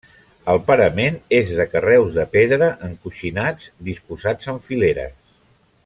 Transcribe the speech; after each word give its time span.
El 0.53 0.61
parament 0.69 1.17
és 1.39 1.51
de 1.59 1.67
carreus 1.73 2.09
de 2.17 2.25
pedra 2.37 2.71
encoixinats 2.89 3.69
disposats 3.91 4.51
en 4.55 4.63
fileres. 4.71 5.19